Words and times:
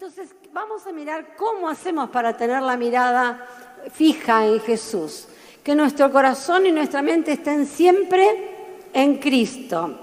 Entonces 0.00 0.28
vamos 0.52 0.86
a 0.86 0.92
mirar 0.92 1.34
cómo 1.36 1.68
hacemos 1.68 2.10
para 2.10 2.36
tener 2.36 2.62
la 2.62 2.76
mirada 2.76 3.44
fija 3.92 4.46
en 4.46 4.60
Jesús. 4.60 5.26
Que 5.64 5.74
nuestro 5.74 6.12
corazón 6.12 6.66
y 6.66 6.70
nuestra 6.70 7.02
mente 7.02 7.32
estén 7.32 7.66
siempre 7.66 8.86
en 8.92 9.16
Cristo. 9.16 9.98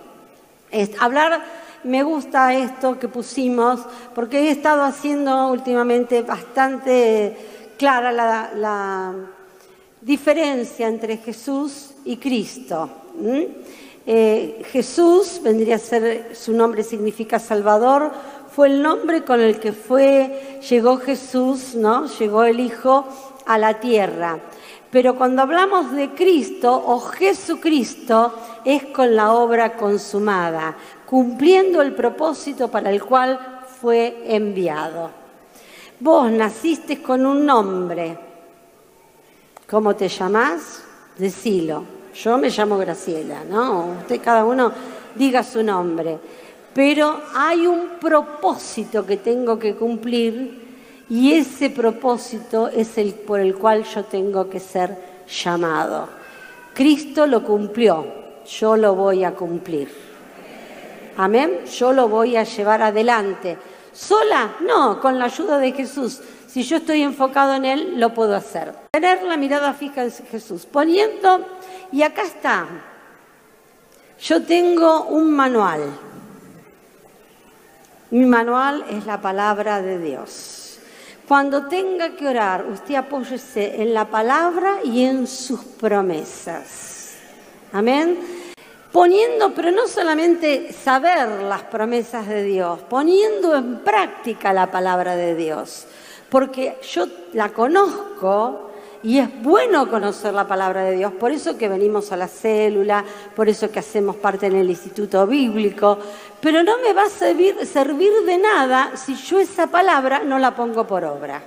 hablar, 1.00 1.46
me 1.86 2.04
gusta 2.04 2.54
esto 2.54 3.00
que 3.00 3.08
pusimos, 3.08 3.86
porque 4.14 4.40
he 4.40 4.52
estado 4.52 4.84
haciendo 4.84 5.48
últimamente 5.48 6.24
bastante 6.24 7.38
clara 7.78 8.12
la, 8.12 9.14
diferencia 10.02 10.90
entre 10.90 11.16
Jesús 11.20 11.92
y 12.04 12.18
Cristo. 12.18 12.90
Eh, 14.08 14.62
Jesús 14.72 15.42
vendría 15.42 15.78
a 15.78 15.80
ser, 15.80 16.36
su 16.36 16.54
nombre 16.54 16.84
significa 16.84 17.40
Salvador, 17.40 18.12
fue 18.56 18.70
el 18.70 18.82
nombre 18.82 19.26
con 19.26 19.42
el 19.42 19.60
que 19.60 19.74
fue, 19.74 20.62
llegó 20.70 20.96
Jesús, 20.96 21.76
¿no? 21.76 22.06
Llegó 22.06 22.46
el 22.46 22.62
Hijo 22.62 23.06
a 23.46 23.58
la 23.58 23.82
tierra. 23.82 24.40
Pero 24.90 25.18
cuando 25.18 25.42
hablamos 25.42 25.92
de 25.92 26.12
Cristo 26.12 26.72
o 26.74 27.02
Jesucristo 27.02 28.34
es 28.64 28.86
con 28.86 29.14
la 29.14 29.34
obra 29.34 29.76
consumada, 29.76 30.74
cumpliendo 31.06 31.82
el 31.82 31.94
propósito 31.94 32.70
para 32.70 32.92
el 32.92 33.04
cual 33.04 33.64
fue 33.82 34.24
enviado. 34.26 35.12
Vos 36.00 36.32
naciste 36.32 37.02
con 37.02 37.26
un 37.26 37.46
nombre. 37.46 38.18
¿Cómo 39.70 39.98
te 39.98 40.08
llamás? 40.08 40.82
Decilo. 41.18 41.84
Yo 42.14 42.38
me 42.38 42.50
llamo 42.50 42.78
Graciela, 42.78 43.44
¿no? 43.44 43.98
Usted 44.00 44.22
cada 44.24 44.46
uno 44.46 44.72
diga 45.14 45.44
su 45.44 45.62
nombre. 45.62 46.20
Pero 46.76 47.22
hay 47.34 47.66
un 47.66 47.92
propósito 48.02 49.06
que 49.06 49.16
tengo 49.16 49.58
que 49.58 49.76
cumplir 49.76 51.06
y 51.10 51.32
ese 51.32 51.70
propósito 51.70 52.68
es 52.68 52.98
el 52.98 53.14
por 53.14 53.40
el 53.40 53.56
cual 53.56 53.86
yo 53.86 54.04
tengo 54.04 54.50
que 54.50 54.60
ser 54.60 55.24
llamado. 55.26 56.10
Cristo 56.74 57.28
lo 57.28 57.46
cumplió, 57.46 58.06
yo 58.46 58.76
lo 58.76 58.94
voy 58.94 59.24
a 59.24 59.34
cumplir. 59.34 59.90
Amén, 61.16 61.62
yo 61.64 61.94
lo 61.94 62.10
voy 62.10 62.36
a 62.36 62.44
llevar 62.44 62.82
adelante. 62.82 63.58
¿Sola? 63.94 64.58
No, 64.60 65.00
con 65.00 65.18
la 65.18 65.26
ayuda 65.26 65.58
de 65.58 65.72
Jesús. 65.72 66.20
Si 66.46 66.62
yo 66.64 66.76
estoy 66.76 67.04
enfocado 67.04 67.54
en 67.54 67.64
Él, 67.64 67.94
lo 68.02 68.14
puedo 68.14 68.36
hacer. 68.36 68.74
Tener 68.92 69.24
la 69.24 69.38
mirada 69.38 69.74
fija 69.74 70.04
en 70.04 70.12
Jesús, 70.12 70.66
poniendo 70.66 71.40
y 71.94 72.04
acá 72.04 72.24
está. 72.24 72.68
Yo 74.20 74.44
tengo 74.44 75.06
un 75.06 75.32
manual. 75.32 75.82
Mi 78.12 78.26
manual 78.26 78.86
es 78.90 79.06
la 79.06 79.20
palabra 79.20 79.82
de 79.82 79.98
Dios. 79.98 80.78
Cuando 81.28 81.66
tenga 81.66 82.16
que 82.16 82.28
orar, 82.28 82.66
usted 82.68 82.96
apóyese 82.96 83.82
en 83.82 83.96
la 83.96 84.06
palabra 84.06 84.78
y 84.84 85.04
en 85.04 85.26
sus 85.26 85.60
promesas. 85.62 87.16
Amén. 87.74 88.20
Poniendo, 88.92 89.54
pero 89.56 89.72
no 89.72 89.88
solamente 89.88 90.72
saber 90.72 91.28
las 91.42 91.64
promesas 91.64 92.28
de 92.28 92.44
Dios, 92.44 92.80
poniendo 92.88 93.56
en 93.56 93.80
práctica 93.80 94.54
la 94.54 94.70
palabra 94.70 95.16
de 95.16 95.36
Dios. 95.36 95.88
Porque 96.30 96.78
yo 96.84 97.08
la 97.34 97.50
conozco, 97.50 98.72
y 99.06 99.20
es 99.20 99.30
bueno 99.44 99.88
conocer 99.88 100.34
la 100.34 100.48
palabra 100.48 100.84
de 100.84 100.96
Dios, 100.96 101.14
por 101.14 101.32
eso 101.32 101.56
que 101.60 101.70
venimos 101.70 102.12
a 102.12 102.18
la 102.18 102.28
célula, 102.28 103.06
por 103.36 103.48
eso 103.48 103.70
que 103.70 103.78
hacemos 103.78 104.16
parte 104.16 104.48
en 104.48 104.56
el 104.56 104.68
instituto 104.68 105.28
bíblico, 105.28 106.00
pero 106.42 106.64
no 106.64 106.80
me 106.80 106.92
va 106.92 107.04
a 107.04 107.10
servir, 107.10 107.56
de 107.56 108.38
nada 108.40 108.94
si 108.96 109.14
yo 109.14 109.40
esa 109.40 109.68
palabra 109.68 110.24
no 110.24 110.40
la 110.40 110.56
pongo 110.56 110.88
por 110.88 111.04
obra. 111.04 111.40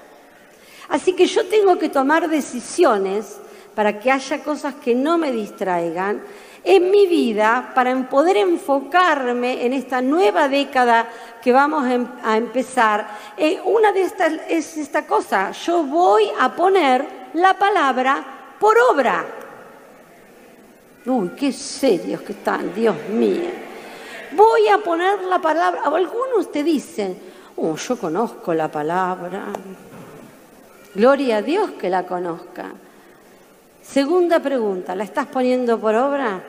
Así 0.88 1.14
que 1.14 1.26
yo 1.26 1.48
tengo 1.48 1.76
que 1.76 1.88
tomar 1.88 2.28
decisiones 2.28 3.40
para 3.74 3.98
que 3.98 4.12
haya 4.12 4.38
cosas 4.44 4.74
que 4.76 4.94
no 4.94 5.18
me 5.18 5.32
distraigan 5.32 6.22
en 6.62 6.90
mi 6.92 7.08
vida 7.08 7.72
para 7.74 8.08
poder 8.08 8.36
enfocarme 8.36 9.66
en 9.66 9.72
esta 9.72 10.00
nueva 10.00 10.48
década 10.48 11.08
que 11.42 11.52
vamos 11.52 11.88
em, 11.88 12.06
a 12.22 12.36
empezar. 12.36 13.08
Eh, 13.36 13.60
una 13.64 13.90
de 13.90 14.02
estas 14.02 14.32
es 14.48 14.76
esta 14.76 15.06
cosa, 15.08 15.50
yo 15.50 15.82
voy 15.82 16.30
a 16.38 16.54
poner 16.54 17.17
la 17.34 17.58
palabra 17.58 18.24
por 18.58 18.76
obra. 18.78 19.24
Uy, 21.06 21.30
qué 21.30 21.52
serios 21.52 22.20
que 22.22 22.32
están, 22.32 22.74
Dios 22.74 22.96
mío. 23.08 23.50
Voy 24.32 24.68
a 24.68 24.78
poner 24.78 25.22
la 25.22 25.38
palabra, 25.38 25.82
algunos 25.84 26.52
te 26.52 26.62
dicen, 26.62 27.18
oh, 27.56 27.76
yo 27.76 27.98
conozco 27.98 28.52
la 28.52 28.68
palabra. 28.70 29.46
Gloria 30.94 31.38
a 31.38 31.42
Dios 31.42 31.70
que 31.72 31.88
la 31.88 32.06
conozca. 32.06 32.72
Segunda 33.82 34.40
pregunta, 34.40 34.94
¿la 34.94 35.04
estás 35.04 35.26
poniendo 35.26 35.78
por 35.80 35.94
obra? 35.94 36.42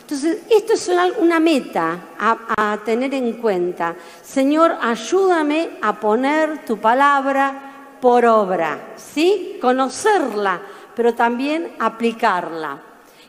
Entonces, 0.00 0.42
esto 0.48 0.74
es 0.74 0.90
una, 1.18 1.40
meta 1.40 1.98
a, 2.18 2.72
a 2.72 2.78
tener 2.84 3.14
en 3.14 3.32
cuenta. 3.34 3.96
Señor, 4.22 4.76
ayúdame 4.80 5.70
a 5.82 5.98
poner 5.98 6.64
tu 6.64 6.78
palabra 6.78 7.73
por 8.00 8.24
obra, 8.26 8.94
¿sí? 8.96 9.58
Conocerla, 9.60 10.60
pero 10.94 11.14
también 11.14 11.72
aplicarla. 11.78 12.80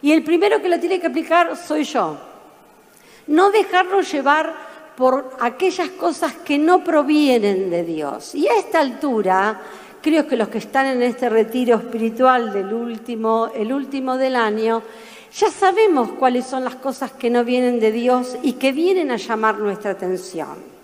Y 0.02 0.12
el 0.12 0.24
primero 0.24 0.62
que 0.62 0.70
la 0.70 0.80
tiene 0.80 1.00
que 1.00 1.08
aplicar 1.08 1.56
soy 1.58 1.84
yo. 1.84 2.18
No 3.28 3.52
dejarlo 3.52 4.02
llevar 4.02 4.54
por 4.96 5.36
aquellas 5.40 5.90
cosas 5.90 6.34
que 6.34 6.58
no 6.58 6.84
provienen 6.84 7.70
de 7.70 7.84
Dios. 7.84 8.36
Y 8.36 8.48
a 8.48 8.56
esta 8.58 8.80
altura, 8.80 9.62
creo 10.02 10.28
que 10.28 10.38
los 10.38 10.50
que 10.50 10.60
están 10.60 10.86
en 10.86 11.02
este 11.02 11.30
retiro 11.30 11.78
espiritual 11.78 12.54
del 12.54 12.74
último, 12.74 13.50
el 13.56 13.74
último 13.74 14.18
del 14.18 14.36
año, 14.36 14.84
ya 15.36 15.50
sabemos 15.50 16.12
cuáles 16.20 16.46
son 16.46 16.64
las 16.64 16.76
cosas 16.76 17.12
que 17.12 17.30
no 17.30 17.44
vienen 17.44 17.80
de 17.80 17.92
Dios 17.92 18.38
y 18.42 18.54
que 18.54 18.72
vienen 18.72 19.12
a 19.12 19.18
llamar 19.18 19.60
nuestra 19.60 19.92
atención. 19.92 20.75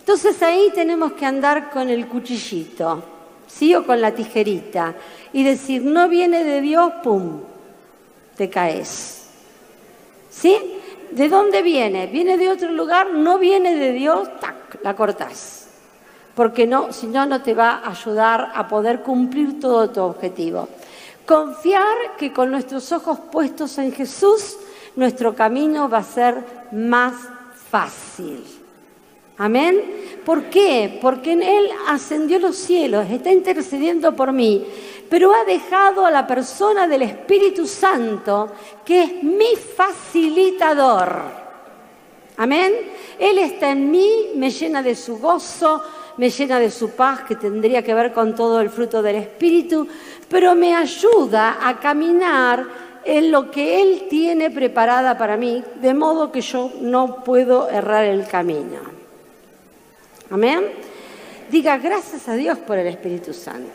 Entonces 0.00 0.42
ahí 0.42 0.72
tenemos 0.74 1.12
que 1.12 1.24
andar 1.24 1.70
con 1.70 1.88
el 1.88 2.08
cuchillito. 2.08 3.02
¿sí? 3.50 3.74
O 3.74 3.84
con 3.84 4.00
la 4.00 4.14
tijerita. 4.14 4.94
Y 5.32 5.44
decir, 5.44 5.82
no 5.82 6.08
viene 6.08 6.44
de 6.44 6.60
Dios, 6.60 6.92
¡pum! 7.02 7.40
Te 8.36 8.48
caes. 8.48 9.26
¿Sí? 10.30 10.56
¿De 11.10 11.28
dónde 11.28 11.62
viene? 11.62 12.06
¿Viene 12.06 12.36
de 12.36 12.48
otro 12.48 12.70
lugar? 12.70 13.10
No 13.10 13.38
viene 13.38 13.74
de 13.74 13.92
Dios, 13.92 14.28
¡tac! 14.40 14.78
La 14.82 14.94
cortás. 14.94 15.68
Porque 16.34 16.66
no, 16.66 16.92
si 16.92 17.06
no, 17.06 17.26
no 17.26 17.42
te 17.42 17.54
va 17.54 17.78
a 17.84 17.90
ayudar 17.90 18.52
a 18.54 18.68
poder 18.68 19.02
cumplir 19.02 19.60
todo 19.60 19.90
tu 19.90 20.00
objetivo. 20.00 20.68
Confiar 21.26 22.16
que 22.16 22.32
con 22.32 22.50
nuestros 22.50 22.90
ojos 22.92 23.18
puestos 23.30 23.76
en 23.78 23.92
Jesús, 23.92 24.56
nuestro 24.96 25.34
camino 25.34 25.88
va 25.88 25.98
a 25.98 26.04
ser 26.04 26.42
más 26.72 27.14
fácil. 27.70 28.59
Amén. 29.40 30.20
¿Por 30.22 30.50
qué? 30.50 30.98
Porque 31.00 31.32
en 31.32 31.42
Él 31.42 31.70
ascendió 31.88 32.38
los 32.38 32.56
cielos, 32.56 33.06
está 33.10 33.32
intercediendo 33.32 34.14
por 34.14 34.32
mí, 34.32 34.66
pero 35.08 35.32
ha 35.34 35.44
dejado 35.46 36.04
a 36.04 36.10
la 36.10 36.26
persona 36.26 36.86
del 36.86 37.00
Espíritu 37.02 37.66
Santo, 37.66 38.52
que 38.84 39.02
es 39.02 39.22
mi 39.22 39.56
facilitador. 39.56 41.22
Amén. 42.36 42.70
Él 43.18 43.38
está 43.38 43.70
en 43.70 43.90
mí, 43.90 44.26
me 44.34 44.50
llena 44.50 44.82
de 44.82 44.94
su 44.94 45.18
gozo, 45.18 45.82
me 46.18 46.28
llena 46.28 46.58
de 46.58 46.70
su 46.70 46.90
paz, 46.90 47.22
que 47.22 47.36
tendría 47.36 47.82
que 47.82 47.94
ver 47.94 48.12
con 48.12 48.34
todo 48.34 48.60
el 48.60 48.68
fruto 48.68 49.00
del 49.00 49.16
Espíritu, 49.16 49.88
pero 50.28 50.54
me 50.54 50.74
ayuda 50.74 51.66
a 51.66 51.80
caminar 51.80 52.66
en 53.06 53.30
lo 53.30 53.50
que 53.50 53.80
Él 53.80 54.06
tiene 54.10 54.50
preparada 54.50 55.16
para 55.16 55.38
mí, 55.38 55.64
de 55.80 55.94
modo 55.94 56.30
que 56.30 56.42
yo 56.42 56.72
no 56.82 57.24
puedo 57.24 57.70
errar 57.70 58.04
el 58.04 58.26
camino. 58.26 58.89
Amén. 60.30 60.64
Diga 61.50 61.76
gracias 61.78 62.28
a 62.28 62.34
Dios 62.34 62.58
por 62.58 62.78
el 62.78 62.86
Espíritu 62.86 63.34
Santo. 63.34 63.72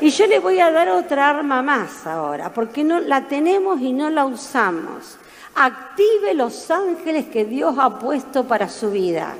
Y 0.00 0.10
yo 0.10 0.26
le 0.26 0.40
voy 0.40 0.58
a 0.58 0.72
dar 0.72 0.88
otra 0.88 1.30
arma 1.30 1.62
más 1.62 2.06
ahora, 2.06 2.52
porque 2.52 2.82
no 2.82 2.98
la 2.98 3.28
tenemos 3.28 3.80
y 3.80 3.92
no 3.92 4.10
la 4.10 4.24
usamos. 4.24 5.16
Active 5.54 6.34
los 6.34 6.70
ángeles 6.70 7.26
que 7.26 7.44
Dios 7.44 7.76
ha 7.78 7.98
puesto 8.00 8.44
para 8.44 8.68
su 8.68 8.90
vida. 8.90 9.34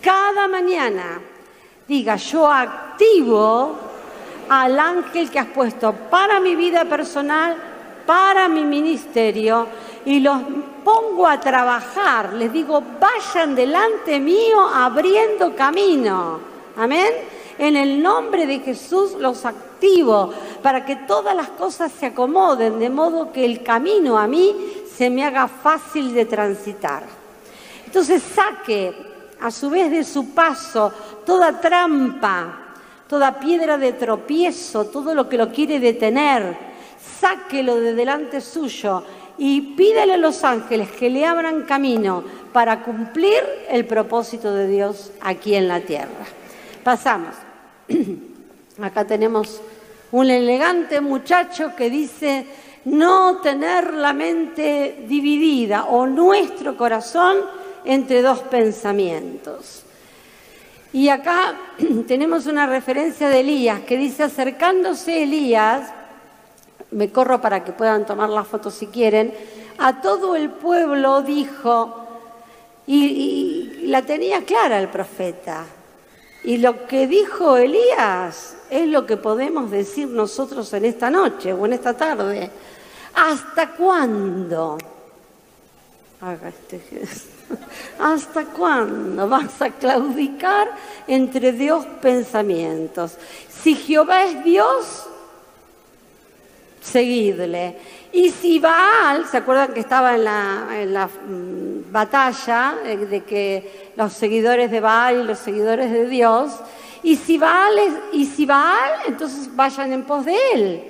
Cada 0.00 0.46
mañana 0.46 1.20
diga, 1.88 2.14
yo 2.14 2.48
activo 2.48 3.76
al 4.48 4.78
ángel 4.78 5.30
que 5.30 5.40
has 5.40 5.46
puesto 5.46 5.92
para 5.92 6.38
mi 6.38 6.54
vida 6.54 6.84
personal, 6.84 7.56
para 8.06 8.48
mi 8.48 8.64
ministerio 8.64 9.66
y 10.04 10.20
los 10.20 10.38
pongo 10.84 11.26
a 11.26 11.40
trabajar, 11.40 12.32
les 12.32 12.52
digo, 12.52 12.82
vayan 12.98 13.54
delante 13.54 14.18
mío 14.18 14.60
abriendo 14.60 15.54
camino. 15.54 16.40
Amén. 16.76 17.12
En 17.58 17.76
el 17.76 18.02
nombre 18.02 18.46
de 18.46 18.60
Jesús 18.60 19.12
los 19.18 19.44
activo 19.44 20.32
para 20.62 20.84
que 20.84 20.96
todas 20.96 21.36
las 21.36 21.48
cosas 21.50 21.92
se 21.92 22.06
acomoden, 22.06 22.78
de 22.78 22.88
modo 22.88 23.32
que 23.32 23.44
el 23.44 23.62
camino 23.62 24.18
a 24.18 24.26
mí 24.26 24.54
se 24.96 25.10
me 25.10 25.24
haga 25.24 25.48
fácil 25.48 26.14
de 26.14 26.24
transitar. 26.24 27.02
Entonces 27.84 28.22
saque 28.22 28.94
a 29.40 29.50
su 29.50 29.68
vez 29.68 29.90
de 29.90 30.04
su 30.04 30.30
paso, 30.30 30.92
toda 31.26 31.60
trampa, 31.60 32.74
toda 33.08 33.38
piedra 33.38 33.76
de 33.76 33.94
tropiezo, 33.94 34.86
todo 34.86 35.14
lo 35.14 35.28
que 35.28 35.36
lo 35.36 35.50
quiere 35.50 35.80
detener, 35.80 36.56
sáquelo 37.20 37.76
de 37.76 37.94
delante 37.94 38.40
suyo 38.40 39.02
y 39.40 39.74
pídele 39.74 40.12
a 40.12 40.18
los 40.18 40.44
ángeles 40.44 40.90
que 40.90 41.08
le 41.08 41.24
abran 41.24 41.62
camino 41.62 42.22
para 42.52 42.82
cumplir 42.82 43.42
el 43.70 43.86
propósito 43.86 44.54
de 44.54 44.68
Dios 44.68 45.12
aquí 45.22 45.54
en 45.54 45.66
la 45.66 45.80
tierra. 45.80 46.26
Pasamos. 46.84 47.34
Acá 48.82 49.06
tenemos 49.06 49.62
un 50.12 50.28
elegante 50.28 51.00
muchacho 51.00 51.74
que 51.74 51.88
dice 51.88 52.44
no 52.84 53.38
tener 53.38 53.94
la 53.94 54.12
mente 54.12 55.04
dividida 55.08 55.84
o 55.84 56.06
nuestro 56.06 56.76
corazón 56.76 57.38
entre 57.86 58.20
dos 58.20 58.40
pensamientos. 58.40 59.84
Y 60.92 61.08
acá 61.08 61.54
tenemos 62.06 62.44
una 62.44 62.66
referencia 62.66 63.30
de 63.30 63.40
Elías 63.40 63.80
que 63.80 63.96
dice, 63.96 64.24
acercándose 64.24 65.22
Elías, 65.22 65.94
me 66.92 67.10
corro 67.10 67.40
para 67.40 67.64
que 67.64 67.72
puedan 67.72 68.06
tomar 68.06 68.30
la 68.30 68.44
foto 68.44 68.70
si 68.70 68.86
quieren, 68.86 69.32
a 69.78 70.00
todo 70.00 70.36
el 70.36 70.50
pueblo 70.50 71.22
dijo, 71.22 72.06
y, 72.86 73.86
la 73.86 74.02
tenía 74.02 74.44
clara 74.44 74.78
el 74.78 74.88
profeta, 74.88 75.64
y 76.44 76.58
lo 76.58 76.86
que 76.86 77.06
dijo 77.06 77.56
Elías 77.56 78.56
es 78.70 78.88
lo 78.88 79.06
que 79.06 79.16
podemos 79.16 79.70
decir 79.70 80.08
nosotros 80.08 80.72
en 80.72 80.86
esta 80.86 81.10
noche 81.10 81.52
o 81.52 81.66
en 81.66 81.74
esta 81.74 81.94
tarde. 81.94 82.50
¿Hasta 83.14 83.70
cuándo? 83.72 84.78
Este 86.46 86.80
¿Hasta 87.98 88.44
cuándo 88.44 89.28
vas 89.28 89.60
a 89.60 89.70
claudicar 89.70 90.70
entre 91.06 91.52
Dios 91.52 91.84
pensamientos? 92.00 93.16
Si 93.48 93.74
Jehová 93.74 94.24
es 94.24 94.44
Dios, 94.44 95.06
seguidle. 96.90 97.76
Y 98.12 98.30
si 98.30 98.58
Baal, 98.58 99.26
¿se 99.26 99.36
acuerdan 99.36 99.72
que 99.72 99.80
estaba 99.80 100.14
en 100.14 100.24
la, 100.24 101.06
mm, 101.06 101.92
batalla 101.92 102.76
de 102.84 103.22
que 103.24 103.92
los 103.96 104.12
seguidores 104.12 104.70
de 104.70 104.80
Baal 104.80 105.20
y 105.20 105.24
los 105.24 105.38
seguidores 105.38 105.90
de 105.90 106.06
Dios, 106.06 106.52
y 107.02 107.16
si 107.16 107.38
Baal, 107.38 107.74
y 108.12 108.26
si 108.26 108.46
Baal 108.46 109.00
entonces 109.06 109.54
vayan 109.54 109.92
en 109.92 110.04
pos 110.04 110.24
de 110.24 110.36
él. 110.54 110.82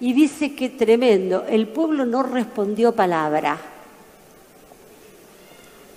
Y 0.00 0.14
dice 0.14 0.54
que 0.54 0.70
tremendo, 0.70 1.44
el 1.48 1.68
pueblo 1.68 2.06
no 2.06 2.22
respondió 2.22 2.92
palabra. 2.92 3.58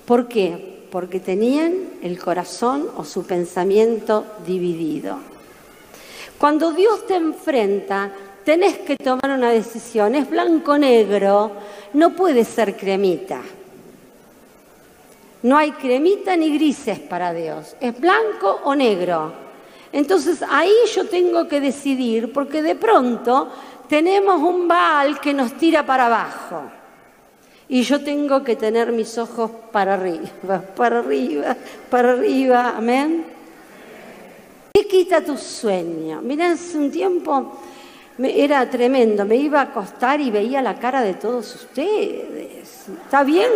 ¿Por 0.06 0.28
qué? 0.28 0.86
Porque 0.92 1.22
tenían 1.22 1.74
el 2.02 2.20
corazón 2.20 2.90
o 2.98 3.06
su 3.06 3.26
pensamiento 3.26 4.26
dividido. 4.46 5.18
Cuando 6.38 6.74
Dios 6.74 7.08
te 7.08 7.16
enfrenta, 7.16 8.12
tenés 8.44 8.78
que 8.80 8.98
tomar 8.98 9.30
una 9.30 9.50
decisión. 9.50 10.16
Es 10.16 10.30
blanco-negro, 10.30 11.52
no 11.94 12.12
puede 12.12 12.44
ser 12.44 12.76
cremita. 12.76 13.42
No 15.44 15.58
hay 15.58 15.72
cremita 15.72 16.36
ni 16.38 16.54
grises 16.54 17.00
para 17.00 17.34
Dios. 17.34 17.76
Es 17.80 18.00
blanco 18.00 18.62
o 18.64 18.76
negro. 18.76 19.34
Entonces 19.92 20.44
ahí 20.50 20.74
yo 20.94 21.08
tengo 21.08 21.48
que 21.48 21.60
decidir 21.60 22.32
porque 22.32 22.62
de 22.62 22.76
pronto 22.76 23.50
tenemos 23.88 24.42
un 24.42 24.68
Baal 24.68 25.20
que 25.20 25.34
nos 25.34 25.54
tira 25.54 25.86
para 25.86 26.08
abajo. 26.08 26.64
Y 27.68 27.84
yo 27.84 28.04
tengo 28.04 28.44
que 28.44 28.56
tener 28.56 28.92
mis 28.92 29.18
ojos 29.18 29.52
para 29.72 29.96
arriba, 29.96 30.62
para 30.76 31.00
arriba, 31.00 31.56
para 31.90 32.12
arriba. 32.14 32.74
Amén. 32.78 33.26
¿Qué 34.74 34.88
quita 34.88 35.24
tu 35.24 35.38
sueño? 35.38 36.22
Mirá, 36.22 36.52
hace 36.52 36.78
un 36.78 36.90
tiempo 36.90 37.60
era 38.20 38.70
tremendo. 38.70 39.26
Me 39.26 39.36
iba 39.36 39.60
a 39.60 39.64
acostar 39.64 40.22
y 40.22 40.32
veía 40.32 40.62
la 40.62 40.80
cara 40.80 41.02
de 41.02 41.16
todos 41.16 41.56
ustedes. 41.56 42.88
Está 43.06 43.24
bien 43.24 43.50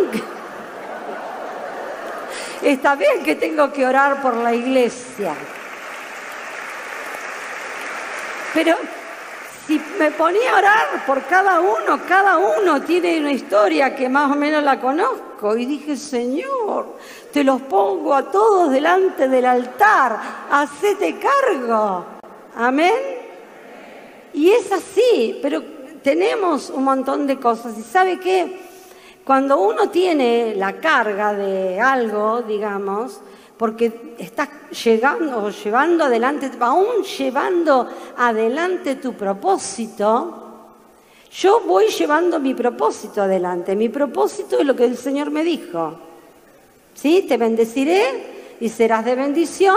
está 2.62 2.94
bien 2.96 3.22
que 3.22 3.36
tengo 3.36 3.72
que 3.72 3.86
orar 3.86 4.20
por 4.20 4.34
la 4.34 4.54
iglesia. 4.54 5.34
Pero 8.54 8.76
si 9.66 9.80
me 9.98 10.10
ponía 10.10 10.54
a 10.54 10.58
orar 10.58 11.06
por 11.06 11.22
cada 11.24 11.60
uno, 11.60 12.00
cada 12.08 12.38
uno 12.38 12.80
tiene 12.82 13.20
una 13.20 13.32
historia 13.32 13.94
que 13.94 14.08
más 14.08 14.32
o 14.32 14.34
menos 14.34 14.62
la 14.62 14.80
conozco. 14.80 15.56
Y 15.56 15.66
dije, 15.66 15.96
Señor, 15.96 16.96
te 17.32 17.44
los 17.44 17.60
pongo 17.62 18.14
a 18.14 18.30
todos 18.30 18.70
delante 18.70 19.28
del 19.28 19.44
altar, 19.44 20.18
hacete 20.50 21.18
cargo. 21.18 22.04
Amén. 22.56 23.17
Y 24.34 24.50
es 24.50 24.70
así, 24.72 25.38
pero 25.42 25.62
tenemos 26.02 26.70
un 26.70 26.84
montón 26.84 27.26
de 27.26 27.38
cosas. 27.38 27.76
¿Y 27.78 27.82
sabe 27.82 28.18
qué? 28.18 28.60
Cuando 29.24 29.60
uno 29.60 29.90
tiene 29.90 30.54
la 30.56 30.80
carga 30.80 31.34
de 31.34 31.80
algo, 31.80 32.42
digamos, 32.42 33.20
porque 33.58 34.14
estás 34.18 34.48
llegando, 34.84 35.50
llevando 35.50 36.04
adelante, 36.04 36.50
aún 36.60 37.02
llevando 37.02 37.88
adelante 38.16 38.94
tu 38.96 39.14
propósito, 39.14 40.48
yo 41.30 41.60
voy 41.60 41.88
llevando 41.88 42.40
mi 42.40 42.54
propósito 42.54 43.22
adelante. 43.22 43.76
Mi 43.76 43.88
propósito 43.88 44.60
es 44.60 44.66
lo 44.66 44.74
que 44.74 44.84
el 44.84 44.96
Señor 44.96 45.30
me 45.30 45.44
dijo. 45.44 45.98
¿Sí? 46.94 47.26
Te 47.28 47.36
bendeciré 47.36 48.56
y 48.60 48.68
serás 48.70 49.04
de 49.04 49.14
bendición 49.14 49.76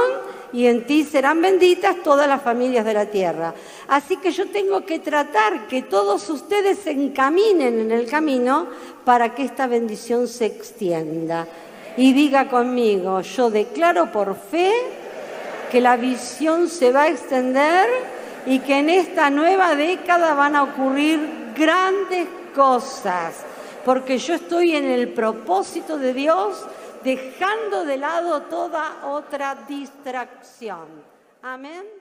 y 0.53 0.67
en 0.67 0.85
ti 0.85 1.03
serán 1.03 1.41
benditas 1.41 2.03
todas 2.03 2.27
las 2.27 2.41
familias 2.41 2.85
de 2.85 2.93
la 2.93 3.05
tierra. 3.05 3.53
Así 3.87 4.17
que 4.17 4.31
yo 4.31 4.47
tengo 4.49 4.85
que 4.85 4.99
tratar 4.99 5.67
que 5.67 5.83
todos 5.83 6.29
ustedes 6.29 6.79
se 6.79 6.91
encaminen 6.91 7.79
en 7.79 7.91
el 7.91 8.09
camino 8.09 8.67
para 9.05 9.33
que 9.33 9.43
esta 9.43 9.67
bendición 9.67 10.27
se 10.27 10.45
extienda. 10.47 11.47
Y 11.97 12.13
diga 12.13 12.47
conmigo, 12.47 13.21
yo 13.21 13.49
declaro 13.49 14.11
por 14.11 14.35
fe 14.35 14.71
que 15.71 15.81
la 15.81 15.97
visión 15.97 16.67
se 16.67 16.91
va 16.91 17.03
a 17.03 17.09
extender 17.09 17.87
y 18.45 18.59
que 18.59 18.79
en 18.79 18.89
esta 18.89 19.29
nueva 19.29 19.75
década 19.75 20.33
van 20.33 20.55
a 20.55 20.63
ocurrir 20.63 21.53
grandes 21.55 22.27
cosas, 22.55 23.35
porque 23.85 24.17
yo 24.17 24.33
estoy 24.33 24.75
en 24.75 24.85
el 24.85 25.09
propósito 25.09 25.97
de 25.97 26.13
Dios 26.13 26.65
dejando 27.03 27.85
de 27.85 27.97
lado 27.97 28.41
toda 28.43 29.07
otra 29.07 29.55
distracción. 29.67 30.87
Amén. 31.41 32.00